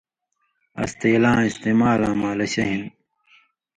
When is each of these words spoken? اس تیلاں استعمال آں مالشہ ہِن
اس 0.81 0.91
تیلاں 0.99 1.39
استعمال 1.49 1.99
آں 2.07 2.15
مالشہ 2.21 2.63
ہِن 2.69 2.83